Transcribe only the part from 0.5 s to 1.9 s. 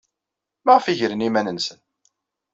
Maɣef ay gren iman-nsen?